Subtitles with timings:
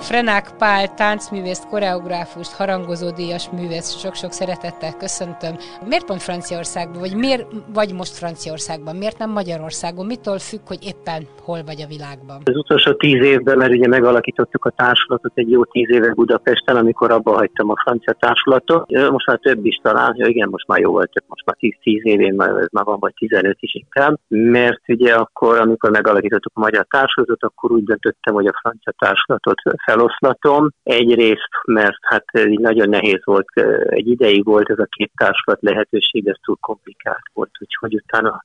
[0.00, 5.54] Frenák Pál, táncművész, koreográfust, harangozódíjas művész, sok-sok szeretettel köszöntöm.
[5.88, 10.06] Miért pont Franciaországban, vagy miért vagy most Franciaországban, miért nem Magyarországon?
[10.06, 12.38] Mitől függ, hogy éppen hol vagy a világban?
[12.44, 17.10] Az utolsó tíz évben, mert ugye megalakítottuk a társulatot egy jó tíz éve Budapesten, amikor
[17.10, 19.10] abba hagytam a francia társulatot.
[19.10, 22.00] Most már több is talán, ja igen, most már jó volt, most már tíz, tíz
[22.04, 26.60] évén, már, ez már van vagy 15 is inkább, mert ugye akkor, amikor megalakítottuk a
[26.60, 29.60] magyar társulatot, akkor úgy döntöttem, hogy a francia társulatot
[29.90, 30.68] feloszlatom.
[30.82, 33.48] Egyrészt, mert hát nagyon nehéz volt,
[33.84, 38.42] egy ideig volt ez a két társulat lehetőség, ez túl komplikált volt, úgyhogy utána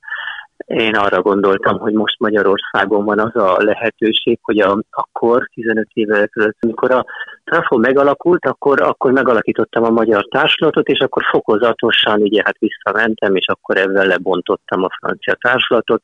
[0.66, 6.22] én arra gondoltam, hogy most Magyarországon van az a lehetőség, hogy a, akkor, 15 évvel
[6.22, 7.04] ezelőtt, amikor a
[7.44, 13.46] Trafo megalakult, akkor, akkor megalakítottam a magyar társulatot, és akkor fokozatosan ugye hát visszamentem, és
[13.46, 16.00] akkor ezzel lebontottam a francia társulatot,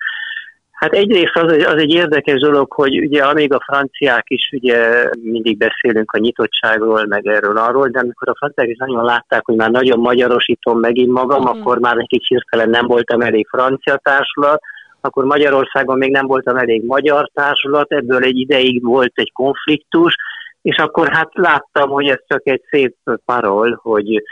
[0.82, 5.56] Hát egyrészt az, az egy érdekes dolog, hogy ugye amíg a franciák is ugye mindig
[5.56, 9.70] beszélünk a nyitottságról, meg erről arról, de amikor a franciák is nagyon látták, hogy már
[9.70, 11.44] nagyon magyarosítom megint magam, mm.
[11.44, 14.60] akkor már kicsit hirtelen nem voltam elég francia társulat,
[15.00, 20.14] akkor Magyarországon még nem voltam elég magyar társulat, ebből egy ideig volt egy konfliktus,
[20.62, 24.22] és akkor hát láttam, hogy ez csak egy szép parol, hogy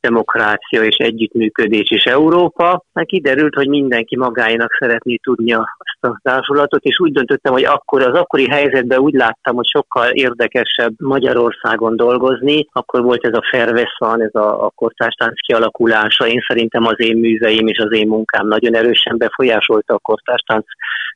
[0.00, 6.84] demokrácia és együttműködés és Európa, meg kiderült, hogy mindenki magáinak szeretné tudnia azt a társulatot,
[6.84, 12.66] és úgy döntöttem, hogy akkor az akkori helyzetben úgy láttam, hogy sokkal érdekesebb Magyarországon dolgozni.
[12.72, 16.26] Akkor volt ez a Ferveszan, ez a, a kortástánc kialakulása.
[16.26, 20.64] Én szerintem az én műveim és az én munkám nagyon erősen befolyásolta a kortástánc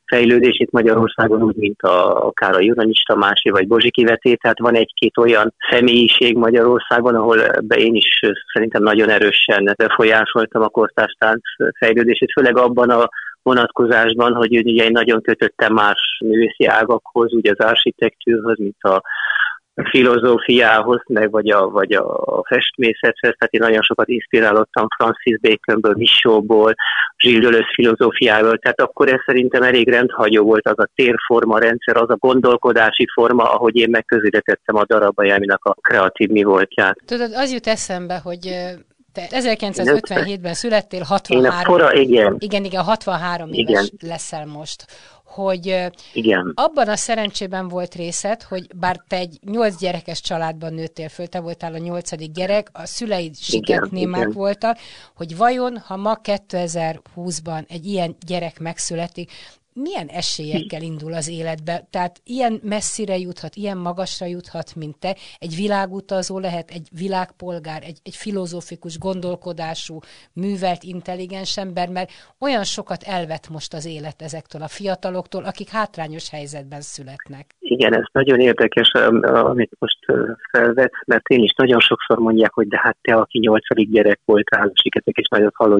[0.05, 5.17] fejlődését Magyarországon, úgy, mint a, akár a Juranics Tamási vagy Bozsiki Veté, tehát van egy-két
[5.17, 8.19] olyan személyiség Magyarországon, ahol be én is
[8.53, 11.41] szerintem nagyon erősen befolyásoltam a kortástánc
[11.77, 13.09] fejlődését, főleg abban a
[13.45, 19.01] vonatkozásban, hogy ugye én nagyon kötöttem más művészi ágakhoz, ugye az architektúrhoz, mint a
[19.89, 26.73] filozófiához, meg vagy a, vagy a festmészethez, tehát én nagyon sokat inspirálottam Francis Baconből, Michaudból,
[27.17, 32.09] Gilles Deleuze filozófiából, tehát akkor ez szerintem elég rendhagyó volt az a térforma rendszer, az
[32.09, 36.97] a gondolkodási forma, ahogy én megközelítettem a darabajaminak a kreatív mi voltját.
[37.05, 38.41] Tudod, az jut eszembe, hogy
[39.15, 42.35] te 1957-ben születtél, 63 fora, igen.
[42.39, 43.67] igen, igen, 63 igen.
[43.67, 44.85] éves leszel most
[45.35, 46.51] hogy Igen.
[46.55, 51.39] abban a szerencsében volt részed, hogy bár te egy nyolc gyerekes családban nőttél föl, te
[51.39, 54.77] voltál a nyolcadik gyerek, a szüleid siketnémák voltak,
[55.15, 59.31] hogy vajon, ha ma 2020-ban egy ilyen gyerek megszületik,
[59.75, 61.87] milyen esélyekkel indul az életbe?
[61.89, 67.99] Tehát ilyen messzire juthat, ilyen magasra juthat, mint te, egy világutazó lehet, egy világpolgár, egy,
[68.03, 69.99] egy filozófikus gondolkodású,
[70.33, 76.29] művelt, intelligens ember, mert olyan sokat elvet most az élet ezektől a fiataloktól, akik hátrányos
[76.29, 77.45] helyzetben születnek.
[77.59, 78.91] Igen, ez nagyon érdekes,
[79.21, 79.99] amit most
[80.51, 84.71] felvetsz, mert én is nagyon sokszor mondják, hogy de hát te, aki nyolcadik gyerek voltál,
[84.73, 85.77] siketek és nagyot halló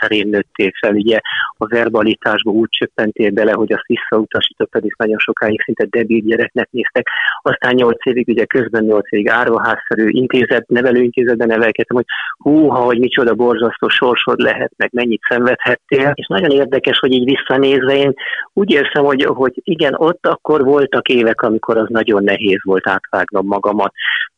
[0.00, 1.20] szerén nőttél fel, ugye
[1.56, 6.68] a verbalitásba úgy csöppentél tettél bele, hogy azt visszautasítottad, és nagyon sokáig szinte debil gyereknek
[6.70, 7.08] néztek.
[7.42, 13.34] Aztán nyolc évig, ugye közben nyolc évig árvaházszerű intézet, nevelőintézetben nevelkedtem, hogy húha, hogy micsoda
[13.34, 16.12] borzasztó sorsod lehet, meg mennyit szenvedhettél.
[16.14, 18.14] És nagyon érdekes, hogy így visszanézve én
[18.52, 23.46] úgy érzem, hogy, hogy igen, ott akkor voltak évek, amikor az nagyon nehéz volt átvágnom
[23.46, 23.92] magamat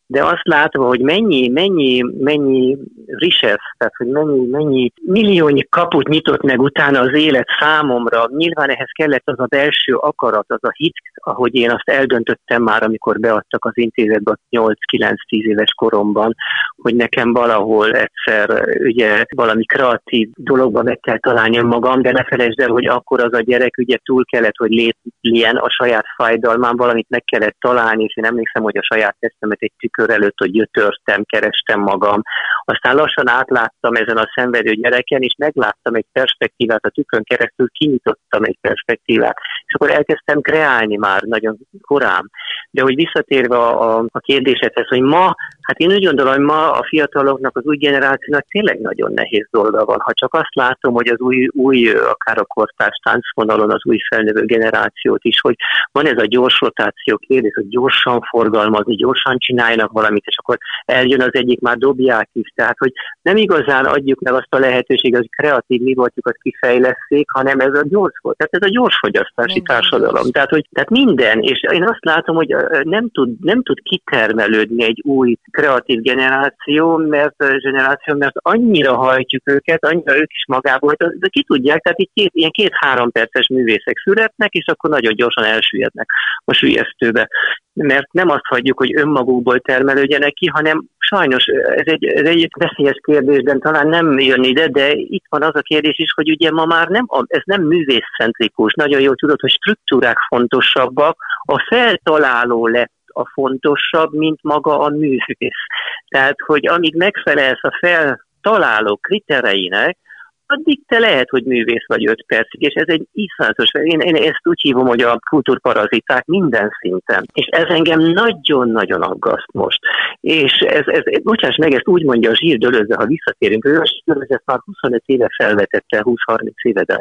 [0.06, 6.43] de azt látva, hogy mennyi, mennyi, mennyi risesz, tehát hogy mennyi, mennyi milliónyi kaput nyitott
[6.43, 10.94] meg utána az élet számomra, nyilván ehhez kellett az a belső akarat, az a hit,
[11.15, 16.34] ahogy én azt eldöntöttem már, amikor beadtak az intézetbe 8-9-10 éves koromban,
[16.77, 22.61] hogy nekem valahol egyszer ugye valami kreatív dologban meg kell találni magam, de ne felejtsd
[22.61, 27.08] el, hogy akkor az a gyerek ugye túl kellett, hogy lépjen a saját fájdalmán, valamit
[27.08, 29.73] meg kellett találni, és én emlékszem, hogy a saját testemet egy
[30.04, 32.22] előtt, hogy gyötörtem, kerestem magam,
[32.69, 38.44] Aztán lassan átláttam ezen a szenvedő gyereken, és megláttam egy perspektívát a tükrön keresztül, kinyitottam
[38.44, 42.31] egy perspektívát, és akkor elkezdtem kreálni már nagyon korán.
[42.70, 45.34] De hogy visszatérve a, a, a kérdésedhez, hogy ma,
[45.67, 49.85] hát én úgy gondolom, hogy ma a fiataloknak, az új generációnak tényleg nagyon nehéz dolga
[49.85, 50.01] van.
[50.01, 54.45] Ha csak azt látom, hogy az új, új akár a kortárs táncvonalon az új felnövő
[54.45, 55.57] generációt is, hogy
[55.93, 61.21] van ez a gyors rotáció kérdés, hogy gyorsan forgalmazni, gyorsan csináljanak valamit, és akkor eljön
[61.21, 62.53] az egyik, már dobják is.
[62.55, 62.93] Tehát, hogy
[63.23, 67.85] nem igazán adjuk meg azt a lehetőséget, hogy kreatív mi voltjukat kifejleszték, hanem ez a
[67.89, 68.37] gyors volt.
[68.37, 70.31] Tehát ez a gyors fogyasztási társadalom.
[70.31, 75.03] Tehát, hogy, tehát minden, és én azt látom, hogy nem tud, nem tud kitermelődni egy
[75.05, 81.44] új kreatív generáció, mert generáció, mert annyira hajtjuk őket, annyira ők is magából, de ki
[81.44, 86.06] tudják, tehát itt két, ilyen két-három perces művészek születnek, és akkor nagyon gyorsan elsüllyednek
[86.44, 87.29] a sülyeztőbe.
[87.73, 91.44] Mert nem azt hagyjuk, hogy önmagukból termelődjenek ki, hanem sajnos
[91.76, 95.55] ez egy, ez egy veszélyes kérdés, de talán nem jön ide, de itt van az
[95.55, 98.75] a kérdés is, hogy ugye ma már nem, ez nem művészcentrikus.
[98.75, 101.17] Nagyon jól tudod, hogy struktúrák fontosabbak,
[101.49, 105.63] a feltaláló lett a fontosabb, mint maga a művész.
[106.09, 109.99] Tehát, hogy amíg megfelelsz a feltaláló kritereinek,
[110.46, 114.40] addig te lehet, hogy művész vagy öt percig, és ez egy iszonyatos, én, én ezt
[114.43, 117.25] úgy hívom, hogy a kultúrparaziták minden szinten.
[117.32, 119.78] És ez engem nagyon-nagyon aggaszt most.
[120.20, 123.87] És ez, ez, bocsáss meg, ezt úgy mondja a Zsír Dölözze, ha visszatérünk, ő a
[123.87, 126.98] Zsír ezt már 25 éve felvetette, 20-30 éve, de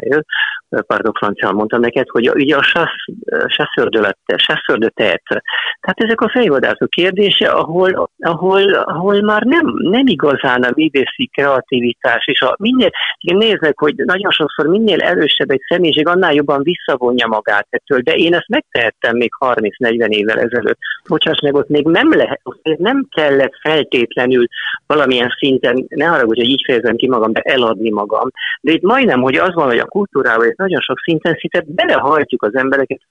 [0.88, 2.62] pardon, francia mondtam neked, hogy ugye a
[3.48, 3.90] chasseur
[5.80, 12.28] Tehát ezek a fejvadászok kérdése, ahol, ahol, ahol már nem, nem igazán a művészi kreativitás,
[12.28, 12.56] és a
[13.36, 18.14] minél, néznek, hogy nagyon sokszor minél erősebb egy személyiség, annál jobban visszavonja magát ettől, de
[18.14, 20.78] én ezt megtehettem még 30-40 évvel ezelőtt.
[21.08, 22.42] Bocsáss meg, ott még nem lehet,
[22.78, 24.46] nem kellett feltétlenül
[24.88, 28.30] valamilyen szinten, ne arra, hogy így fejezem ki magam, de eladni magam.
[28.62, 32.44] De itt majdnem, hogy az van, hogy a kultúrával, és nagyon sok szinten szinte belehajtjuk
[32.44, 33.02] az embereket,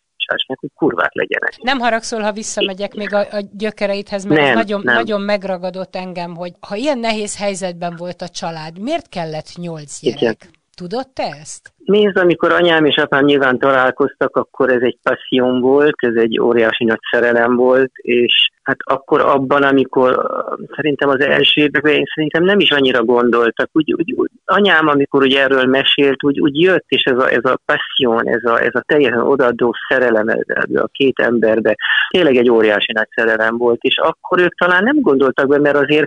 [0.47, 1.57] meg, hogy kurvák legyenek.
[1.63, 4.95] Nem haragszol, ha visszamegyek még a, a gyökereidhez, mert nem, nagyon, nem.
[4.95, 10.21] nagyon megragadott engem, hogy ha ilyen nehéz helyzetben volt a család, miért kellett nyolc gyerek?
[10.21, 10.37] Igen.
[10.75, 11.73] Tudod te ezt?
[11.85, 16.85] Nézd, amikor anyám és apám nyilván találkoztak, akkor ez egy passzión volt, ez egy óriási
[16.85, 20.31] nagy szerelem volt, és hát akkor abban, amikor
[20.77, 23.69] szerintem az első években én szerintem nem is annyira gondoltak.
[23.73, 27.45] Úgy, úgy, úgy anyám, amikor ugye erről mesélt, úgy, úgy jött, és ez a, ez
[27.45, 30.27] a passion, ez a, ez a teljesen odaadó szerelem
[30.75, 31.77] a két emberbe,
[32.09, 36.07] tényleg egy óriási nagy szerelem volt, és akkor ők talán nem gondoltak be, mert azért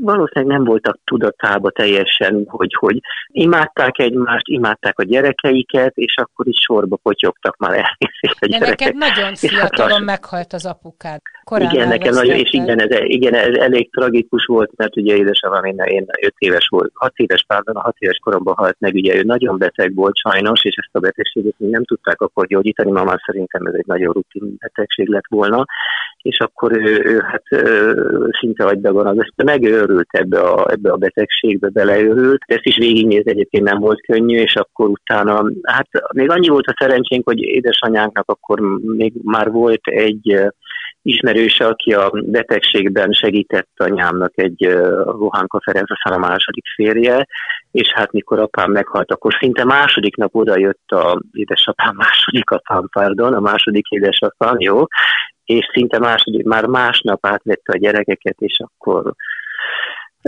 [0.00, 6.60] valószínűleg nem voltak tudatába teljesen, hogy, hogy imádták egymást, imádták a gyerekeiket, és akkor is
[6.60, 8.78] sorba potyogtak már elnézést a De gyerekek.
[8.78, 11.20] neked nagyon fiatalon meghalt az apukád.
[11.44, 15.64] Korán igen, nekem nagyon, és igen ez, igen, ez elég tragikus volt, mert ugye édesapám,
[15.64, 19.22] én, én 5 éves volt, 6 éves, pardon, 6 éves koromban halt meg, ugye ő
[19.22, 23.66] nagyon beteg volt sajnos, és ezt a betegséget nem tudták akkor gyógyítani, ma már szerintem
[23.66, 25.64] ez egy nagyon rutin betegség lett volna,
[26.24, 27.42] és akkor ő, ő hát
[28.40, 32.42] szinte agydagan az, megőrült ebbe a, ebbe a betegségbe, beleőrült.
[32.46, 36.74] Ezt is végignézni egyébként nem volt könnyű, és akkor utána, hát még annyi volt a
[36.78, 40.52] szerencsénk, hogy édesanyánknak akkor még már volt egy
[41.02, 44.64] ismerőse, aki a betegségben segített anyámnak egy
[45.04, 47.26] Rohánka Ferenc, a második férje,
[47.70, 52.88] és hát mikor apám meghalt, akkor szinte második nap oda jött a édesapám, második apám,
[52.92, 54.84] pardon, a második édesapám, jó,
[55.44, 59.14] és szinte második, már másnap átvette a gyerekeket, és akkor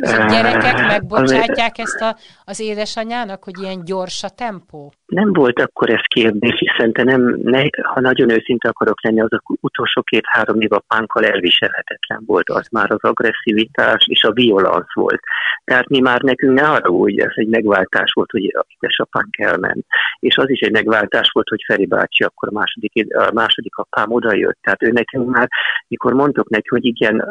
[0.02, 4.92] és a gyerekek megbocsátják ezt a, az édesanyának, hogy ilyen gyors a tempó?
[5.06, 9.32] Nem volt akkor ez kérdés, hiszen te nem, ne, ha nagyon őszinte akarok lenni, az
[9.32, 12.50] a utolsó két-három év apánkkal elviselhetetlen volt.
[12.50, 15.20] Az már az agresszivitás és a violansz volt.
[15.64, 19.86] Tehát mi már nekünk ne arra úgy, ez egy megváltás volt, hogy a édesapánk elment.
[20.18, 24.12] És az is egy megváltás volt, hogy Feri bácsi akkor a második, a második apám
[24.12, 24.58] oda jött.
[24.60, 25.48] Tehát ő nekünk már,
[25.88, 27.24] mikor mondtok neki, hogy igen,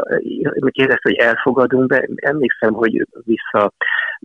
[0.69, 3.73] kérdezte, hogy elfogadunk be, emlékszem, hogy vissza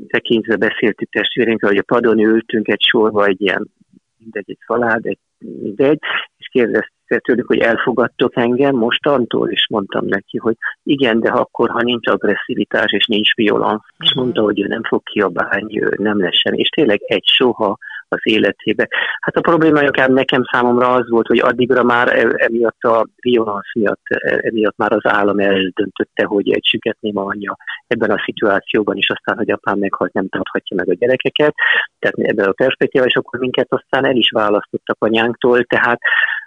[0.06, 3.70] tekintve beszéltük testvérénkkel, hogy a padon ültünk egy sorba, egy ilyen,
[4.18, 5.98] mindegy, egy szalád, egy mindegy,
[6.36, 11.82] és kérdezte tőlük, hogy elfogadtok engem mostantól, és mondtam neki, hogy igen, de akkor, ha
[11.82, 14.20] nincs agresszivitás és nincs violans, és mhm.
[14.20, 17.78] mondta, hogy ő nem fog kiabálni, ő nem lesz sem, és tényleg egy soha
[18.12, 18.88] az életébe.
[19.20, 23.72] Hát a probléma akár nekem számomra az volt, hogy addigra már e, emiatt a violans
[23.74, 29.10] miatt, e, emiatt már az állam eldöntötte, hogy egy süketném anyja ebben a szituációban is,
[29.10, 31.54] aztán, hogy apám meghalt, nem tarthatja meg a gyerekeket,
[31.98, 36.00] tehát ebben a perspektívában, és akkor minket aztán el is választottak anyánktól, tehát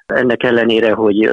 [0.05, 1.29] ennek ellenére, hogy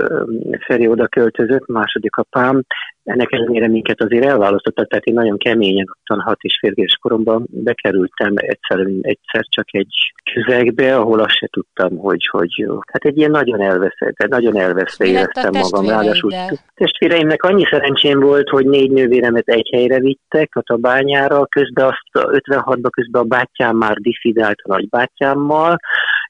[0.66, 2.62] Feri oda költözött, második apám,
[3.10, 7.46] ennek ellenére minket azért elválasztottak, tehát én nagyon keményen ottan hat és fél éves koromban
[7.50, 13.30] bekerültem egyszer, egyszer csak egy közegbe, ahol azt se tudtam, hogy, hogy hát egy ilyen
[13.30, 15.88] nagyon elveszett, nagyon elveszve éreztem magam.
[15.88, 16.32] Ráadásul
[16.74, 22.90] testvéreimnek annyi szerencsém volt, hogy négy nővéremet egy helyre vittek a tabányára, közben azt 56-ban
[22.90, 25.78] közben a bátyám már diszidált a nagybátyámmal,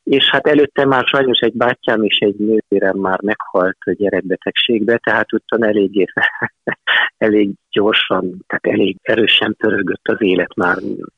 [0.03, 5.67] és hát előtte már sajnos egy bátyám és egy nővérem már meghalt gyerekbetegségbe, tehát utána
[5.67, 6.05] eléggé,
[7.19, 10.77] elég gyorsan, tehát elég erősen pörögött az élet már,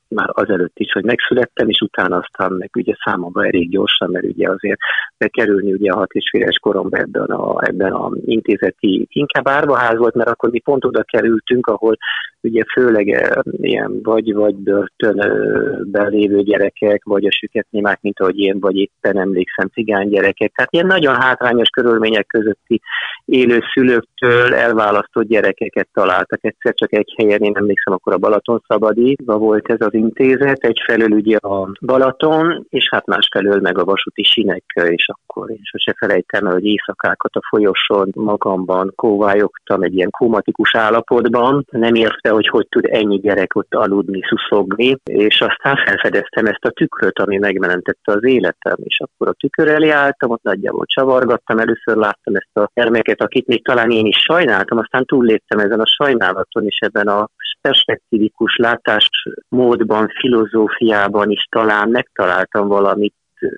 [0.09, 4.49] már azelőtt is, hogy megszülettem, és utána aztán meg ugye számomra elég gyorsan, mert ugye
[4.49, 4.79] azért
[5.19, 10.15] bekerülni ugye a hat és féles koromban ebben a, ebben a intézeti, inkább árvaház volt,
[10.15, 11.97] mert akkor mi pont oda kerültünk, ahol
[12.43, 13.31] ugye főleg eh,
[13.61, 19.69] ilyen vagy, vagy börtönben lévő gyerekek, vagy a süketnémák, mint ahogy én, vagy éppen emlékszem,
[19.69, 20.53] cigány gyerekek.
[20.55, 22.81] Tehát ilyen nagyon hátrányos körülmények közötti
[23.25, 29.39] élő szülőktől elválasztott gyerekeket találtak egyszer csak egy helyen, én emlékszem, akkor a Balaton szabadítva
[29.39, 34.65] volt ez az intézet, egyfelől ugye a Balaton, és hát másfelől meg a vasúti sinek,
[34.89, 40.75] és akkor én sose felejtem el, hogy éjszakákat a folyosón magamban kóvályogtam egy ilyen komatikus
[40.75, 46.65] állapotban, nem érte, hogy hogy tud ennyi gyerek ott aludni, szuszogni, és aztán felfedeztem ezt
[46.65, 51.59] a tükröt, ami megmentette az életem, és akkor a tükör elé álltam, ott nagyjából csavargattam,
[51.59, 55.87] először láttam ezt a terméket, akit még talán én is sajnáltam, aztán túlléptem ezen a
[55.87, 57.29] sajnál vizsgálaton és ebben a
[57.61, 63.15] perspektívikus látásmódban, filozófiában is talán megtaláltam valamit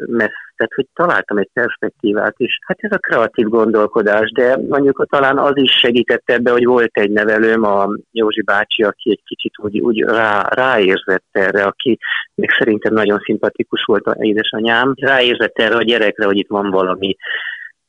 [0.07, 2.59] messze, tehát hogy találtam egy perspektívát is.
[2.67, 7.11] Hát ez a kreatív gondolkodás, de mondjuk talán az is segített ebbe, hogy volt egy
[7.11, 11.99] nevelőm, a Józsi bácsi, aki egy kicsit úgy, úgy rá, ráérzett erre, aki
[12.35, 17.17] még szerintem nagyon szimpatikus volt a édesanyám, ráérzett erre a gyerekre, hogy itt van valami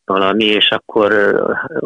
[0.06, 1.12] valami, és akkor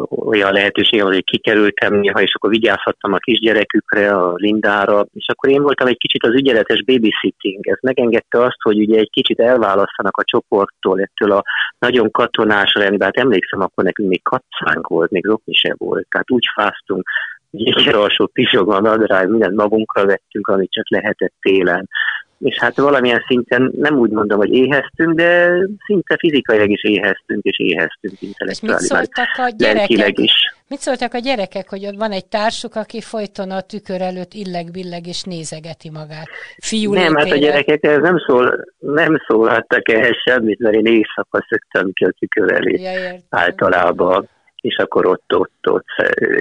[0.08, 5.62] olyan lehetőség, hogy kikerültem néha, és akkor vigyázhattam a kisgyerekükre, a Lindára, és akkor én
[5.62, 7.68] voltam egy kicsit az ügyeletes babysitting.
[7.68, 11.42] Ez megengedte azt, hogy ugye egy kicsit elválasztanak a csoporttól ettől a
[11.78, 13.10] nagyon katonás rendben.
[13.14, 17.08] Hát emlékszem, akkor nekünk még katszánk volt, még rokni se volt, tehát úgy fáztunk,
[17.50, 21.88] egy alsó pisogva nadrág, mindent magunkra vettünk, amit csak lehetett télen
[22.40, 25.52] és hát valamilyen szinten nem úgy mondom, hogy éheztünk, de
[25.86, 28.58] szinte fizikailag is éheztünk, és éheztünk intellektuális.
[28.58, 30.18] És mit szóltak a gyerekek?
[30.18, 30.32] is.
[30.68, 35.06] Mit szóltak a gyerekek, hogy ott van egy társuk, aki folyton a tükör előtt illeg-billeg
[35.06, 36.28] és nézegeti magát?
[36.62, 41.46] Fiú nem, hát a gyerekek ez nem, szól, nem szólhattak ehhez semmit, mert én éjszaka
[41.48, 44.28] szöktem ki a tükör elé ja, általában
[44.60, 45.86] és akkor ott, ott, ott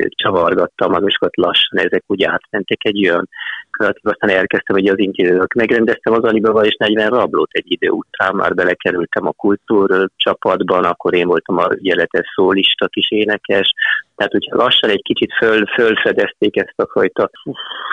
[0.10, 3.30] csavargattam magukat lassan, ezek úgy átmentek egy olyan
[3.80, 5.54] kreatív, aztán elkezdtem hogy az intézőt.
[5.54, 11.14] Megrendeztem az Alibaba és 40 rablót egy idő után, már belekerültem a kultúr csapatban, akkor
[11.14, 13.74] én voltam a jeletes szólista kis énekes,
[14.20, 17.30] tehát, hogyha lassan egy kicsit föl, fölfedezték ezt a fajta,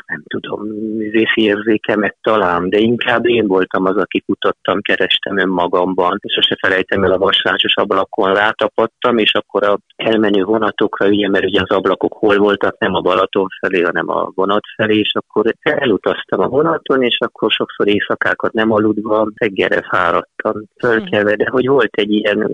[0.06, 6.32] nem tudom, részi érzékemet talán, de inkább én voltam az, aki kutattam, kerestem önmagamban, és
[6.32, 11.60] sose felejtem el a vasrácsos ablakon rátapadtam, és akkor a elmenő vonatokra, ugye, mert ugye
[11.60, 16.40] az ablakok hol voltak, nem a Balaton felé, hanem a vonat felé, és akkor elutaztam
[16.40, 22.10] a vonaton, és akkor sokszor éjszakákat nem aludva, reggelre fáradtam, fölkelve, de hogy volt egy
[22.10, 22.50] ilyen,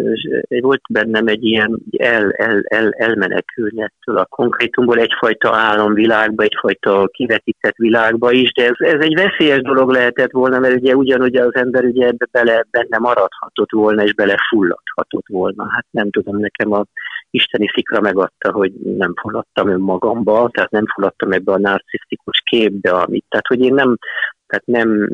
[0.61, 7.09] volt bennem egy ilyen el, el, el, elmenekül menekülni ettől a konkrétumból egyfajta álomvilágba, egyfajta
[7.13, 11.55] kivetített világba is, de ez, ez egy veszélyes dolog lehetett volna, mert ugye ugyanúgy az
[11.55, 15.67] ember ugye bele, benne maradhatott volna, és belefulladhatott volna.
[15.71, 16.85] Hát nem tudom, nekem a
[17.33, 23.25] isteni szikra megadta, hogy nem fulladtam önmagamba, tehát nem fulladtam ebbe a narcisztikus képbe, amit,
[23.29, 23.99] tehát hogy én nem,
[24.53, 25.09] tehát nem,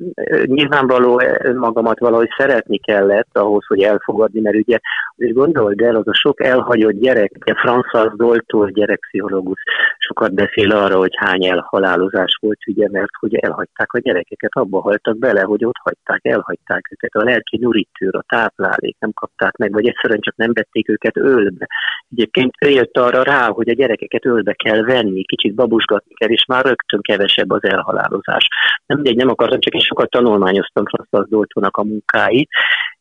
[0.45, 1.23] nyilvánvaló
[1.54, 4.78] magamat valahogy szeretni kellett ahhoz, hogy elfogadni, mert ugye,
[5.16, 9.62] és gondold el, az a sok elhagyott gyerek, ugye François Doltól gyerekpszichológus
[9.99, 15.18] sokat beszél arra, hogy hány elhalálozás volt, ugye, mert hogy elhagyták a gyerekeket, abba haltak
[15.18, 19.88] bele, hogy ott hagyták, elhagyták őket, a lelki nyurítőr, a táplálék nem kapták meg, vagy
[19.88, 21.66] egyszerűen csak nem vették őket ölbe.
[22.11, 26.64] Egyébként jött arra rá, hogy a gyerekeket ölbe kell venni, kicsit babusgatni kell, és már
[26.64, 28.49] rögtön kevesebb az elhalálozás.
[28.87, 32.49] Nem, egy, nem akartam, csak én sokat tanulmányoztam Francis Doltónak a munkáit,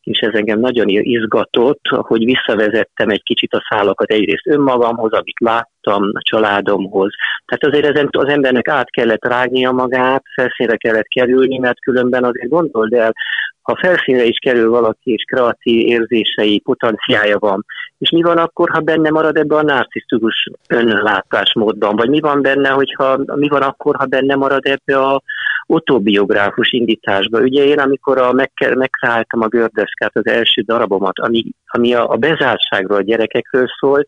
[0.01, 6.03] és ez engem nagyon izgatott, hogy visszavezettem egy kicsit a szálakat egyrészt önmagamhoz, amit láttam,
[6.13, 7.11] a családomhoz.
[7.45, 12.49] Tehát azért ezen az embernek át kellett rágnia magát, felszínre kellett kerülni, mert különben azért
[12.49, 13.13] gondold el,
[13.61, 17.65] ha felszínre is kerül valaki, és kreatív érzései, potenciája van,
[17.97, 22.69] és mi van akkor, ha benne marad ebbe a narcisztikus önlátásmódban, vagy mi van benne,
[22.69, 25.21] hogyha, mi van akkor, ha benne marad ebbe a
[25.67, 27.39] autobiográfus indításba.
[27.39, 32.15] Ugye én, amikor a, meg, megkreáltam a gördeszkát, az első darabomat, ami, ami a, a
[32.15, 34.05] bezártságról, a gyerekekről szól,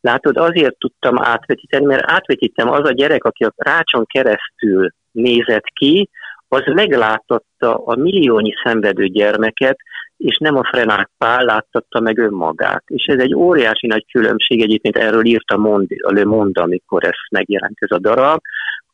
[0.00, 6.10] Látod, azért tudtam átvetíteni, mert átvetítem az a gyerek, aki a rácson keresztül nézett ki,
[6.48, 9.76] az megláttatta a milliónyi szenvedő gyermeket,
[10.16, 12.82] és nem a Frenák Pál láttatta meg önmagát.
[12.86, 17.16] És ez egy óriási nagy különbség, egyébként erről írta Mond, a Le Monde, amikor ez
[17.30, 18.40] megjelent ez a darab,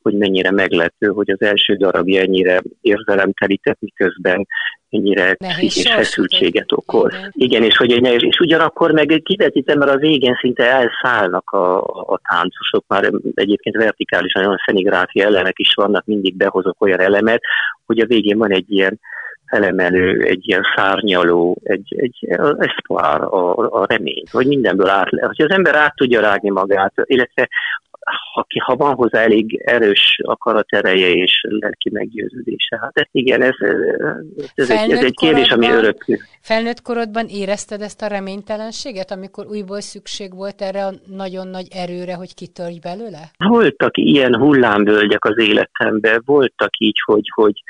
[0.02, 4.46] hogy mennyire meglepő, hogy az első darabja ennyire érzelemtelített, miközben
[4.88, 7.12] ennyire és feszültséget okoz.
[7.14, 7.30] Igen.
[7.32, 12.20] Igen, és, hogy és, és ugyanakkor meg kivetítem, mert a végén szinte elszállnak a, a
[12.30, 17.42] táncosok, már egyébként vertikálisan olyan szenigráfia elemek is vannak, mindig behozok olyan elemet,
[17.86, 19.00] hogy a végén van egy ilyen
[19.52, 22.28] felemelő, egy ilyen szárnyaló, egy, egy
[22.58, 27.48] eszpoár, a, a remény, hogy mindenből át, hogy az ember át tudja rágni magát, illetve
[28.32, 32.78] ha, ha van hozzá elég erős akaratereje és lelki meggyőződése.
[32.80, 33.56] Hát igen, ez,
[34.54, 36.16] ez, egy, ez egy kérdés, ami örökül.
[36.40, 42.14] Felnőtt korodban érezted ezt a reménytelenséget, amikor újból szükség volt erre a nagyon nagy erőre,
[42.14, 43.30] hogy kitörj belőle?
[43.38, 47.62] Voltak ilyen hullámvölgyek az életemben, voltak így, hogy, hogy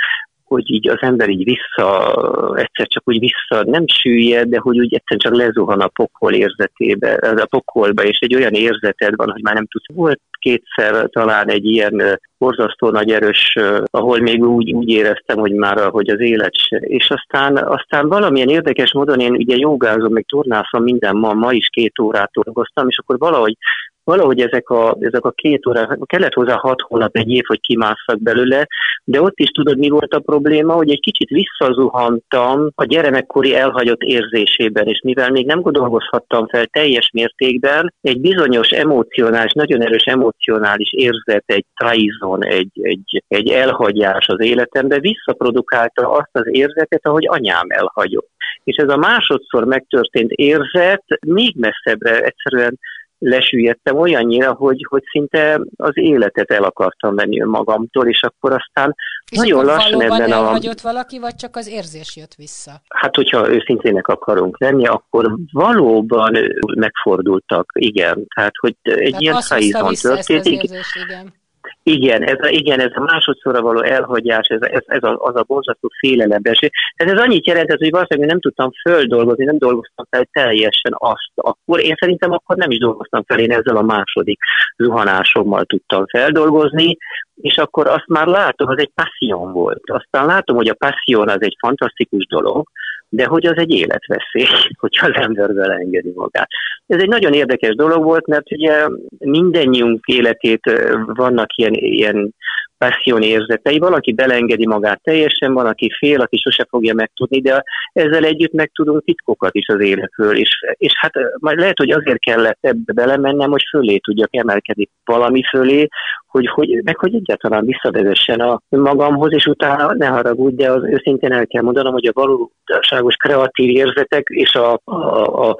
[0.52, 2.14] hogy így az ember így vissza,
[2.56, 7.12] egyszer csak úgy vissza, nem süllyed, de hogy úgy egyszer csak lezuhan a pokol érzetébe,
[7.14, 9.86] a pokolba, és egy olyan érzeted van, hogy már nem tudsz.
[9.94, 13.58] Volt kétszer talán egy ilyen borzasztó nagy erős,
[13.90, 16.76] ahol még úgy, úgy éreztem, hogy már hogy az élet se.
[16.76, 21.68] És aztán, aztán valamilyen érdekes módon én ugye jogázom, meg tornászom minden ma, ma is
[21.68, 23.56] két órát dolgoztam, és akkor valahogy
[24.04, 28.22] valahogy ezek a, ezek a két óra, kellett hozzá hat hónap, egy év, hogy kimásszak
[28.22, 28.66] belőle,
[29.04, 34.00] de ott is tudod, mi volt a probléma, hogy egy kicsit visszazuhantam a gyermekkori elhagyott
[34.00, 40.92] érzésében, és mivel még nem dolgozhattam fel teljes mértékben, egy bizonyos emocionális, nagyon erős emocionális
[40.92, 47.66] érzet, egy traizon, egy, egy, egy elhagyás az életembe visszaprodukálta azt az érzetet, ahogy anyám
[47.68, 48.30] elhagyott.
[48.64, 52.78] És ez a másodszor megtörtént érzet még messzebbre egyszerűen
[53.22, 58.94] lesüllyedtem olyannyira, hogy, hogy szinte az életet el akartam venni magamtól, és akkor aztán
[59.30, 60.34] és nagyon akkor lassan ebben a...
[60.34, 62.72] elhagyott valaki, vagy csak az érzés jött vissza?
[62.88, 66.38] Hát, hogyha őszintének akarunk lenni, akkor valóban
[66.74, 68.26] megfordultak, igen.
[68.34, 70.46] Tehát, hogy egy Tehát ilyen szájízban történt.
[70.46, 71.40] igen.
[71.84, 75.42] Igen, ez a, igen, ez a másodszorra való elhagyás, ez, ez, ez a, az a
[75.46, 76.70] borzasztó félelemberség.
[76.94, 81.32] Ez, ez annyit jelentett, hogy valószínűleg nem tudtam földolgozni, nem dolgoztam fel teljesen azt.
[81.34, 84.38] Akkor én szerintem akkor nem is dolgoztam fel, én ezzel a második
[84.76, 86.96] zuhanásommal tudtam feldolgozni,
[87.34, 89.82] és akkor azt már látom, az egy passzión volt.
[89.84, 92.68] Aztán látom, hogy a passzión az egy fantasztikus dolog,
[93.14, 94.46] de hogy az egy életveszély,
[94.82, 96.48] hogyha az ember vele engedi magát.
[96.86, 98.86] Ez egy nagyon érdekes dolog volt, mert ugye
[99.18, 100.60] mindennyiunk életét
[101.06, 102.34] vannak ilyen, ilyen
[102.78, 108.24] passion érzetei, valaki belengedi magát teljesen, van, aki fél, aki sose fogja megtudni, de ezzel
[108.24, 112.92] együtt megtudunk titkokat is az életről, és, és hát majd lehet, hogy azért kellett ebbe
[112.92, 115.88] belemennem, hogy fölé tudjak emelkedni valami fölé,
[116.32, 121.32] hogy, hogy, meg hogy egyáltalán visszavezessen a magamhoz, és utána ne haragudj, de az őszintén
[121.32, 122.20] el kell mondanom, hogy a
[122.64, 125.56] valóságos kreatív érzetek és a, a, a,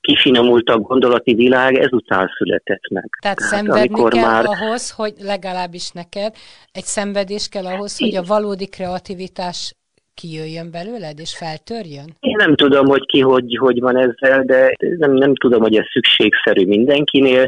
[0.00, 3.08] kifinomultabb gondolati világ ezután született meg.
[3.20, 4.44] Tehát, Tehát szenvedni kell már...
[4.44, 6.34] ahhoz, hogy legalábbis neked
[6.72, 9.74] egy szenvedés kell ahhoz, hogy a valódi kreativitás
[10.14, 12.16] kijöjjön belőled, és feltörjön?
[12.20, 15.84] Én nem tudom, hogy ki hogy, hogy van ezzel, de nem, nem tudom, hogy ez
[15.92, 17.46] szükségszerű mindenkinél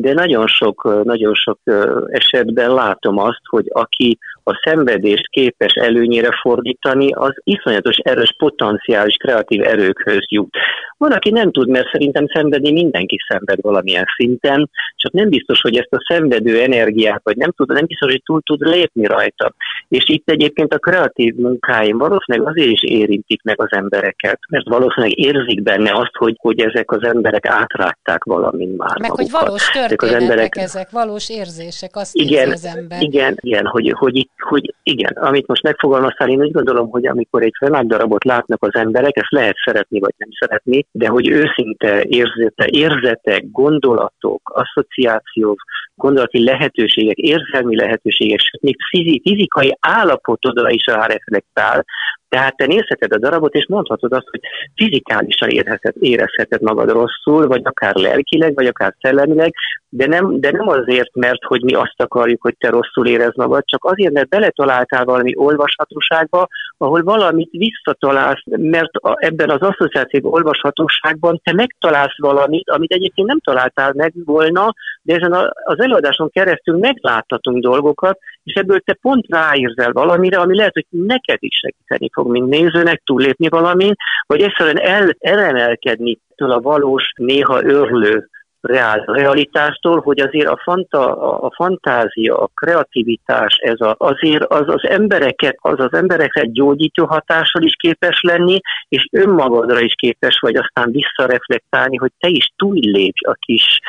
[0.00, 1.58] de nagyon sok, nagyon sok
[2.06, 9.62] esetben látom azt, hogy aki a szenvedést képes előnyére fordítani, az iszonyatos erős potenciális kreatív
[9.62, 10.56] erőkhöz jut.
[10.96, 15.76] Van, aki nem tud, mert szerintem szenvedni mindenki szenved valamilyen szinten, csak nem biztos, hogy
[15.76, 19.52] ezt a szenvedő energiát, vagy nem tud, nem biztos, hogy túl tud lépni rajta.
[19.88, 25.18] És itt egyébként a kreatív munkáim valószínűleg azért is érintik meg az embereket, mert valószínűleg
[25.18, 29.30] érzik benne azt, hogy, hogy ezek az emberek átrátták valamin már Meg magukat.
[29.30, 30.56] hogy valós ezek az emberek.
[30.56, 33.02] ezek, valós érzések, azt igen, az ember.
[33.02, 37.54] Igen, igen hogy, hogy, hogy igen, amit most megfogalmaztál, én úgy gondolom, hogy amikor egy
[37.86, 43.50] darabot látnak az emberek, ezt lehet szeretni vagy nem szeretni, de hogy őszinte érzete, érzetek,
[43.50, 45.60] gondolatok, asszociációk,
[45.98, 48.76] gondolati lehetőségek, érzelmi lehetőségek, sőt, még
[49.22, 51.84] fizikai állapotodra is reflektál,
[52.28, 54.40] tehát te nézheted a darabot, és mondhatod azt, hogy
[54.74, 59.54] fizikálisan érheted, érezheted magad rosszul, vagy akár lelkileg, vagy akár szellemileg,
[59.88, 63.64] de nem, de nem azért, mert hogy mi azt akarjuk, hogy te rosszul érez magad,
[63.64, 71.40] csak azért, mert beletaláltál valami olvashatóságba, ahol valamit visszatalálsz, mert a, ebben az asszociáció olvashatóságban
[71.44, 76.78] te megtalálsz valamit, amit egyébként nem találtál meg volna, de ezen a, az előadáson keresztül
[76.78, 82.30] megláthatunk dolgokat, és ebből te pont ráérzel valamire, ami lehet, hogy neked is segíteni fog,
[82.30, 83.94] mint nézőnek túllépni valamin,
[84.26, 88.28] vagy egyszerűen el, elemelkedni től a valós, néha örlő
[88.68, 94.88] reál, realitástól, hogy azért a, fanta, a fantázia, a kreativitás, ez a, azért az az
[94.88, 100.90] embereket, az az embereket gyógyító hatással is képes lenni, és önmagadra is képes vagy aztán
[100.90, 103.80] visszareflektálni, hogy te is túllépj a kis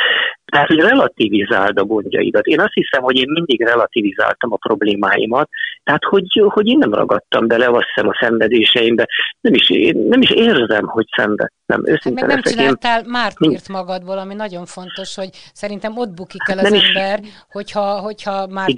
[0.49, 2.45] tehát, hogy relativizáld a gondjaidat.
[2.45, 5.49] Én azt hiszem, hogy én mindig relativizáltam a problémáimat,
[5.83, 9.07] tehát, hogy, hogy én nem ragadtam bele, azt hiszem, a szenvedéseimbe.
[9.41, 11.58] Nem is, nem is érzem, hogy szenvedtem.
[11.83, 16.57] Őszinte hát meg nem csináltál mártírt magadból, ami nagyon fontos, hogy szerintem ott bukik el
[16.57, 17.29] az nem ember, is.
[17.49, 18.73] hogyha, hogyha már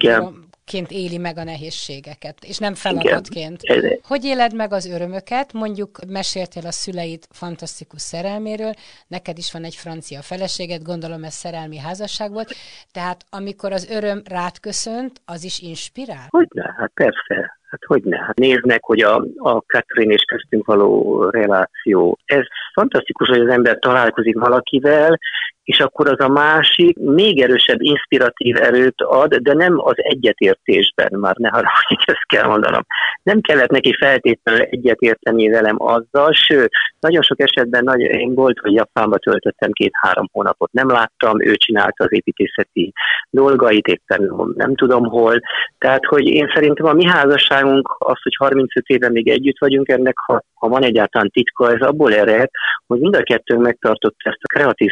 [0.64, 3.62] ként éli meg a nehézségeket, és nem feladatként.
[3.62, 3.98] Igen.
[4.02, 5.52] Hogy éled meg az örömöket?
[5.52, 8.72] Mondjuk meséltél a szüleid fantasztikus szerelméről,
[9.06, 12.54] neked is van egy francia feleséged, gondolom ez szerelmi házasság volt,
[12.92, 16.26] tehát amikor az öröm rád köszönt, az is inspirál?
[16.28, 17.51] Hogyne, hát persze.
[17.72, 18.16] Hát hogy ne?
[18.16, 22.18] Hát néznek, hogy a, a Catherine és köztünk való reláció.
[22.24, 25.18] Ez fantasztikus, hogy az ember találkozik valakivel,
[25.64, 31.36] és akkor az a másik még erősebb inspiratív erőt ad, de nem az egyetértésben, már
[31.36, 31.64] ne hogy
[32.06, 32.82] ezt kell mondanom.
[33.22, 36.70] Nem kellett neki feltétlenül egyetérteni velem azzal, sőt,
[37.00, 42.04] nagyon sok esetben nagy, én volt, hogy Japánba töltöttem két-három hónapot, nem láttam, ő csinálta
[42.04, 42.92] az építészeti
[43.30, 45.40] dolgait, éppen nem tudom hol.
[45.78, 50.18] Tehát, hogy én szerintem a mi házasságunk, az, hogy 35 éve még együtt vagyunk, ennek
[50.26, 52.48] ha, ha van egyáltalán titka, ez abból ered,
[52.86, 54.90] hogy mind a kettőnk megtartott ezt a kreatív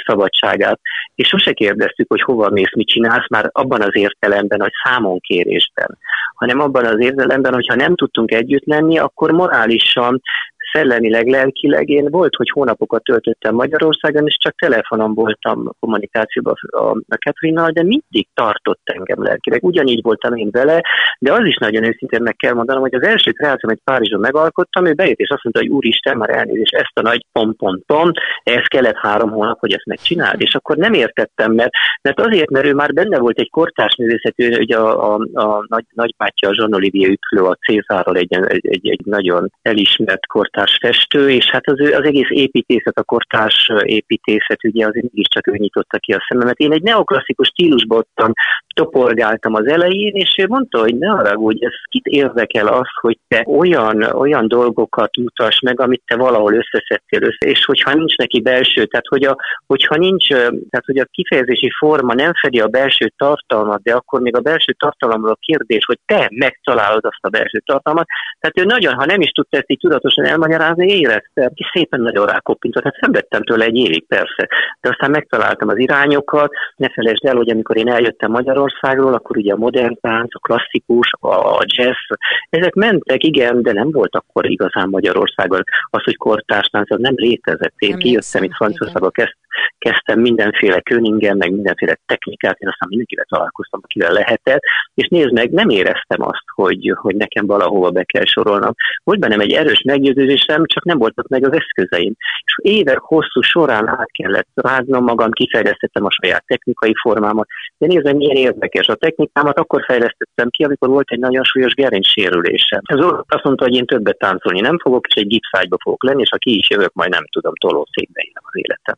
[0.61, 0.81] szabadságát,
[1.15, 5.99] és sose kérdeztük, hogy hova mész, mit csinálsz, már abban az értelemben, hogy számonkérésben,
[6.35, 10.23] hanem abban az értelemben, hogyha nem tudtunk együtt lenni, akkor morálisan
[10.73, 17.71] szellemileg, lelkileg én volt, hogy hónapokat töltöttem Magyarországon, és csak telefonon voltam kommunikációban a, Katrinnal,
[17.71, 19.65] de mindig tartott engem lelkileg.
[19.65, 20.83] Ugyanígy voltam én vele,
[21.19, 24.87] de az is nagyon őszintén meg kell mondanom, hogy az első kreációm, egy Párizson megalkottam,
[24.87, 28.11] ő bejött és azt mondta, hogy úristen, már elnézést, ezt a nagy pom-pom-pom,
[28.43, 30.41] ez kellett három hónap, hogy ezt megcsináld.
[30.41, 31.71] És akkor nem értettem, mert,
[32.03, 35.85] mert azért, mert ő már benne volt egy kortárs művészetű, ugye a, a, a nagy,
[35.95, 40.79] nagybátyja, a Jean Olivier Üklő, a Cézárral egy, egy, egy, egy nagyon elismert kortárs kortárs
[40.81, 45.99] festő, és hát az, az egész építészet, a kortárs építészet, ugye azért mégiscsak ő nyitotta
[45.99, 46.59] ki a szememet.
[46.59, 48.33] Én egy neoklasszikus stílusban ottan
[48.75, 54.03] toporgáltam az elején, és mondta, hogy ne haragudj, ez kit érdekel az, hogy te olyan,
[54.03, 59.07] olyan dolgokat mutass meg, amit te valahol összeszedtél össze, és hogyha nincs neki belső, tehát
[59.09, 63.95] hogy a, hogyha nincs, tehát hogy a kifejezési forma nem fedi a belső tartalmat, de
[63.95, 68.07] akkor még a belső tartalomról kérdés, hogy te megtalálod azt a belső tartalmat,
[68.41, 72.01] tehát ő nagyon, ha nem is tudta ezt így tudatosan elmondani, elmagyarázni, éreztem, és szépen
[72.01, 72.85] nagyon rákoppintott.
[72.85, 74.49] Hát szenvedtem tőle egy évig persze,
[74.81, 76.53] de aztán megtaláltam az irányokat.
[76.77, 81.13] Ne felejtsd el, hogy amikor én eljöttem Magyarországról, akkor ugye a modern tánc, a klasszikus,
[81.21, 85.63] a jazz, ezek mentek, igen, de nem volt akkor igazán Magyarországon.
[85.91, 87.75] Az, hogy kortárs tánc, az nem létezett.
[87.79, 89.35] Én nem kijöttem itt Franciaországba, kezd,
[89.79, 94.63] kezdtem mindenféle köningen, meg mindenféle technikát, én aztán mindenkivel találkoztam, akivel lehetett,
[94.95, 98.73] és nézd meg, nem éreztem azt, hogy, hogy nekem valahova be kell sorolnom.
[99.05, 102.15] Volt bennem egy erős meggyőződésem, csak nem voltak meg az eszközeim.
[102.45, 107.47] És évek hosszú során át kellett ráznom magam, kifejlesztettem a saját technikai formámat,
[107.79, 108.87] de nézd meg, milyen érdekes.
[108.87, 112.81] A technikámat akkor fejlesztettem ki, amikor volt egy nagyon súlyos gerincsérülésem.
[112.85, 116.29] Ez azt mondta, hogy én többet táncolni nem fogok, és egy gipszágyba fogok lenni, és
[116.31, 118.97] ha ki is jövök, majd nem tudom, tolószékbe élem az életem.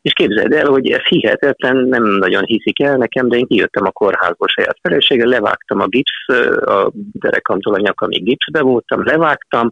[0.00, 3.90] És képzeld el, hogy ez hihetetlen, nem nagyon hiszik el nekem, de én kijöttem a
[3.90, 6.28] kórházból saját feleséggel, levágtam a gipsz,
[6.66, 9.70] a derekamtól a nyakamig gipszbe voltam, levágtam,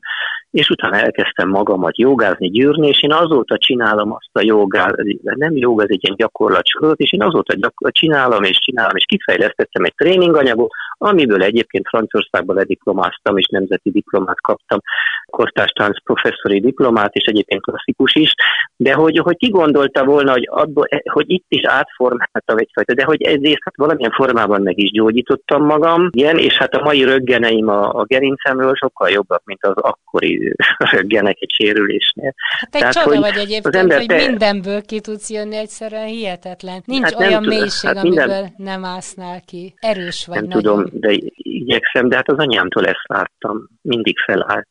[0.50, 5.80] és utána elkezdtem magamat jogázni, gyűrni, és én azóta csinálom azt a jogát, nem jog,
[5.80, 10.70] ez egy ilyen gyakorlatsorozat, és én azóta gyakor- csinálom és csinálom, és kifejlesztettem egy tréninganyagot,
[11.02, 14.80] amiből egyébként Franciaországban lediplomáztam, és nemzeti diplomát kaptam,
[15.26, 18.34] kortástánc professzori diplomát, és egyébként klasszikus is,
[18.76, 23.22] de hogy, hogy ki gondolta volna, hogy, abból, hogy itt is átformáltam egyfajta, de hogy
[23.22, 27.92] ezért hát valamilyen formában meg is gyógyítottam magam, igen, és hát a mai röggeneim a,
[27.92, 30.54] a gerincemről sokkal jobbak, mint az akkori
[30.96, 32.34] röggenek egy sérülésnél.
[32.36, 34.26] Hát egy Tehát, csoda hogy vagy egyébként, ember hogy te...
[34.26, 36.82] mindenből ki tudsz jönni egyszerűen hihetetlen.
[36.84, 38.30] Nincs hát olyan tudom, mélység, hát minden...
[38.30, 39.74] amiből nem ásznál ki.
[39.78, 40.62] Erős vagy Nem nagyon.
[40.62, 43.68] tudom, de igyekszem, de hát az anyámtól ezt láttam.
[43.82, 44.68] Mindig felállt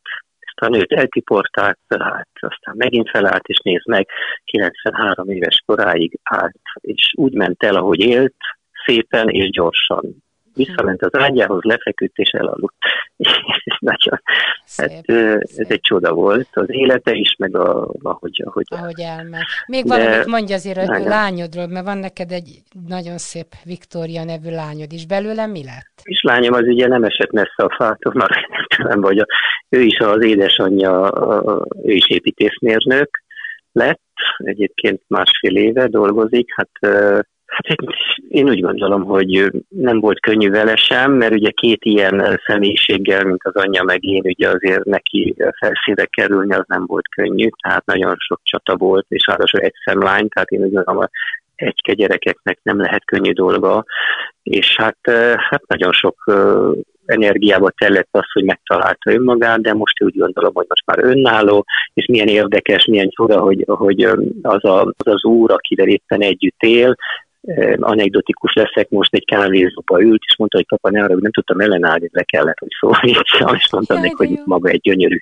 [0.62, 4.08] a nőt eltiportált, felállt, aztán megint felállt, és nézd meg,
[4.44, 8.36] 93 éves koráig állt, és úgy ment el, ahogy élt,
[8.86, 10.22] szépen és gyorsan
[10.66, 12.74] visszament az ágyához, lefeküdt és elaludt.
[13.78, 14.20] Nagyon,
[14.76, 15.02] hát,
[15.56, 19.42] ez egy csoda volt, az élete is, meg a, ahogy, ahogy, ahogy elmegy.
[19.66, 24.50] Még De, valamit mondj azért a lányodról, mert van neked egy nagyon szép Viktória nevű
[24.50, 25.06] lányod is.
[25.06, 26.00] Belőle mi lett?
[26.02, 28.32] És lányom az ugye nem esett messze a fától, mert
[28.88, 29.26] nem vagy a,
[29.68, 31.12] ő is az édesanyja,
[31.82, 33.22] ő is építészmérnök
[33.72, 34.00] lett,
[34.36, 36.70] egyébként másfél éve dolgozik, hát
[37.50, 37.76] Hát
[38.28, 43.44] én úgy gondolom, hogy nem volt könnyű vele sem, mert ugye két ilyen személyiséggel, mint
[43.44, 48.14] az anyja meg én, ugye azért neki felszínre kerülni az nem volt könnyű, tehát nagyon
[48.18, 51.08] sok csata volt, és ráadásul egy szemlány, tehát én úgy gondolom,
[51.54, 53.84] egyke gyerekeknek nem lehet könnyű dolga,
[54.42, 54.98] és hát,
[55.50, 56.24] hát nagyon sok
[57.06, 62.06] energiába tellett az, hogy megtalálta önmagát, de most úgy gondolom, hogy most már önálló, és
[62.06, 64.02] milyen érdekes, milyen csoda, hogy, hogy
[64.42, 66.96] az, a, az az úr, akivel éppen együtt él,
[67.80, 71.60] anekdotikus leszek, most egy kávézóba ült, és mondta, hogy papa, ne arra, hogy nem tudtam
[71.60, 75.18] ellenállni, le kellett, hogy szólítsam, és mondtam neki, hogy maga egy gyönyörű,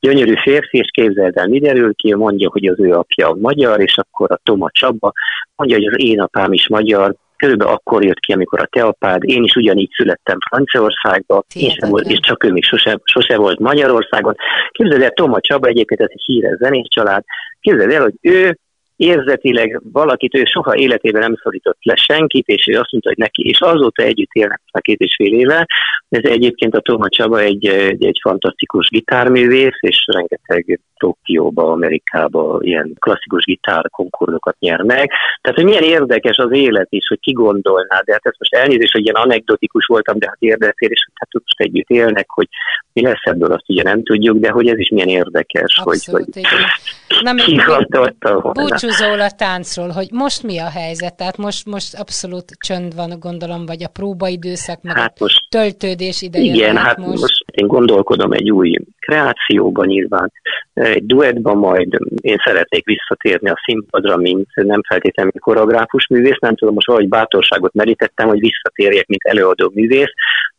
[0.00, 3.98] gyönyörű férfi, és képzeld el, mi derül ki, mondja, hogy az ő apja magyar, és
[3.98, 5.12] akkor a Toma Csaba
[5.56, 9.24] mondja, hogy az én apám is magyar, körülbelül akkor jött ki, amikor a te apád,
[9.24, 14.34] én is ugyanígy születtem Franciaországba, és, volt, és csak ő még sose, sose volt Magyarországon.
[14.70, 17.24] Képzeld el, Toma Csaba egyébként ez egy híres zenés család,
[17.60, 18.58] képzeld el, hogy ő
[18.96, 23.48] érzetileg valakit ő soha életében nem szólított le senkit, és ő azt mondta, hogy neki,
[23.48, 25.66] és azóta együtt élnek a két és fél éve.
[26.08, 32.92] Ez egyébként a Toma Csaba egy, egy, egy fantasztikus gitárművész, és rengeteg Tokióba, Amerikába ilyen
[32.98, 35.10] klasszikus gitárkonkurzokat nyer meg.
[35.40, 38.92] Tehát, hogy milyen érdekes az élet is, hogy ki gondolná, de hát ez most elnézést,
[38.92, 42.48] hogy ilyen anekdotikus voltam, de hát érdekel, és hát most együtt élnek, hogy
[42.92, 46.46] mi lesz ebből, azt ugye nem tudjuk, de hogy ez is milyen érdekes, Abszolút, hogy,
[46.46, 51.16] hogy Na, ki gondolta volna búcsúzól a táncról, hogy most mi a helyzet?
[51.16, 56.54] Tehát most, most abszolút csönd van, gondolom, vagy a próbaidőszak, meg hát most, töltődés ideje.
[56.54, 57.20] Igen, hát most.
[57.20, 60.32] most én gondolkodom egy új kreációban nyilván,
[60.74, 66.74] egy duettban majd én szeretnék visszatérni a színpadra, mint nem feltétlenül koreográfus művész, nem tudom,
[66.74, 70.12] most valahogy bátorságot merítettem, hogy visszatérjek, mint előadó művész,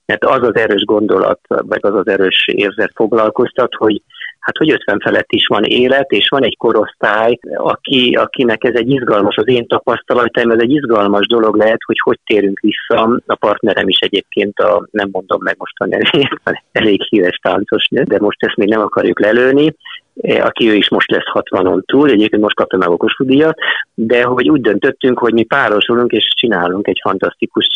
[0.06, 4.02] mert az az erős gondolat, vagy az az erős érzet foglalkoztat, hogy
[4.40, 8.90] hát hogy 50 felett is van élet, és van egy korosztály, aki, akinek ez egy
[8.90, 13.20] izgalmas, az én tapasztalataim, ez egy izgalmas dolog lehet, hogy hogy térünk vissza.
[13.26, 18.20] A partnerem is egyébként, a, nem mondom meg most a nevét, elég híres táncos, de
[18.20, 19.76] most ezt még nem akarjuk lelőni,
[20.22, 23.60] aki ő is most lesz 60-on túl, egyébként most kapta meg okos díjat,
[23.94, 27.68] de hogy úgy döntöttünk, hogy mi párosulunk és csinálunk egy fantasztikus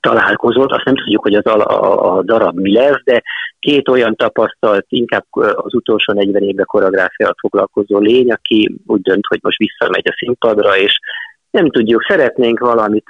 [0.00, 3.22] találkozót, azt nem tudjuk, hogy az a, a, a darab mi lesz, de
[3.58, 9.38] két olyan tapasztalt, inkább az utolsó 40 évben koreográfiával foglalkozó lény, aki úgy dönt, hogy
[9.42, 10.98] most visszamegy a színpadra, és
[11.54, 13.08] nem tudjuk, szeretnénk valamit,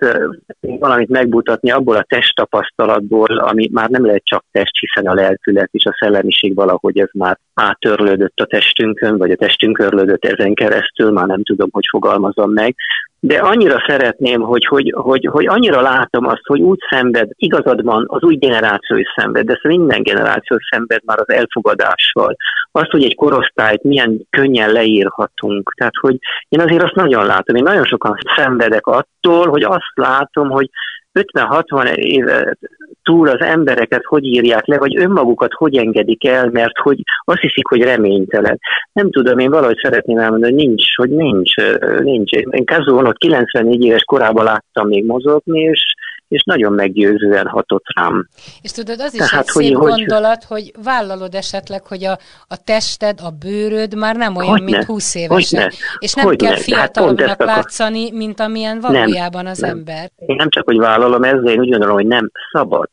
[0.60, 5.84] valamit megmutatni abból a testtapasztalatból, ami már nem lehet csak test, hiszen a lelkület és
[5.84, 11.26] a szellemiség valahogy ez már átörlődött a testünkön, vagy a testünk örlődött ezen keresztül, már
[11.26, 12.74] nem tudom, hogy fogalmazom meg,
[13.20, 18.04] de annyira szeretném, hogy, hogy, hogy, hogy annyira látom azt, hogy úgy szenved, igazad van,
[18.08, 22.36] az új generáció is szenved, de minden generáció szenved már az elfogadással.
[22.76, 25.72] Azt, hogy egy korosztályt milyen könnyen leírhatunk.
[25.76, 26.16] Tehát, hogy
[26.48, 30.70] én azért azt nagyon látom, én nagyon sokan szenvedek attól, hogy azt látom, hogy
[31.12, 32.56] 50-60 éve
[33.02, 37.66] túl az embereket hogy írják le, vagy önmagukat hogy engedik el, mert hogy azt hiszik,
[37.66, 38.58] hogy reménytelen.
[38.92, 41.54] Nem tudom, én valahogy szeretném elmondani, hogy nincs, hogy nincs,
[41.98, 42.32] nincs.
[42.32, 45.94] Én Kazónot 94 éves korában láttam még mozogni, és
[46.34, 48.28] és nagyon meggyőzően hatott rám.
[48.62, 52.18] És tudod, az is Tehát, egy hogy, szép hogy, gondolat, hogy vállalod esetleg, hogy a,
[52.48, 55.70] a tested, a bőröd már nem olyan, mint ne, 20 évesen.
[55.98, 56.56] És nem hogy kell ne.
[56.56, 59.70] Fiatalabbnak hát látszani, mint amilyen valójában nem, az nem.
[59.70, 60.10] ember.
[60.26, 62.88] Én nem csak, hogy vállalom ezzel, én úgy gondolom, hogy nem szabad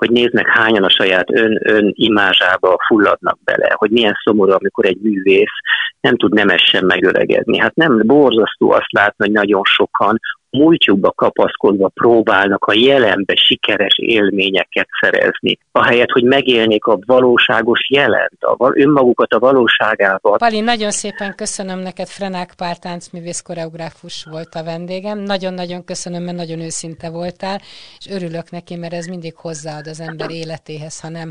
[0.00, 4.98] hogy néznek hányan a saját ön, ön imázsába fulladnak bele, hogy milyen szomorú, amikor egy
[5.02, 5.56] művész
[6.00, 7.58] nem tud nemesen megöregedni.
[7.58, 14.88] Hát nem borzasztó azt látni, hogy nagyon sokan múltjukba kapaszkodva próbálnak a jelenbe sikeres élményeket
[15.00, 20.36] szerezni, ahelyett, hogy megélnék a valóságos jelent, a, önmagukat a valóságával.
[20.36, 25.18] Pali, nagyon szépen köszönöm neked, Frenák Pár táncművész koreográfus volt a vendégem.
[25.18, 27.60] Nagyon-nagyon köszönöm, mert nagyon őszinte voltál,
[27.98, 31.30] és örülök neki, mert ez mindig hozzáad az ember életéhez, ha nem,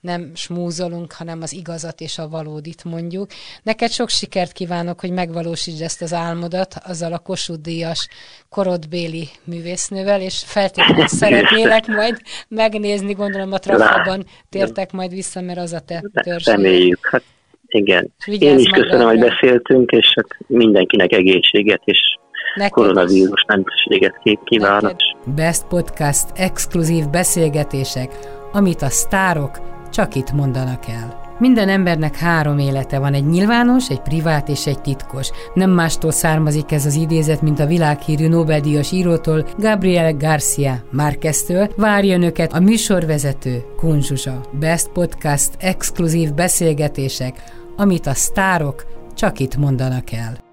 [0.00, 3.30] nem smúzolunk, hanem az igazat és a valódit mondjuk.
[3.62, 7.62] Neked sok sikert kívánok, hogy megvalósítsd ezt az álmodat azzal a Kossuth
[8.58, 12.16] korodbéli művésznővel, és feltétlenül szeretnélek majd
[12.48, 16.50] megnézni, gondolom a trafában tértek majd vissza, mert az a te törzsé.
[16.50, 17.22] Reméljük, hát
[17.66, 18.12] igen.
[18.26, 21.98] Én is köszönöm, hogy beszéltünk, és hát mindenkinek egészséget, és
[22.54, 24.96] Neked koronavírus mentességet kívánok.
[25.34, 28.18] Best Podcast exkluzív beszélgetések,
[28.52, 29.58] amit a sztárok
[29.90, 31.27] csak itt mondanak el.
[31.38, 35.30] Minden embernek három élete van, egy nyilvános, egy privát és egy titkos.
[35.54, 41.68] Nem mástól származik ez az idézet, mint a világhírű Nobel-díjas írótól, Gabriel Garcia Márqueztől.
[42.02, 44.40] Önöket a műsorvezető Kunzsuzsa.
[44.58, 47.42] Best Podcast exkluzív beszélgetések,
[47.76, 50.47] amit a sztárok csak itt mondanak el.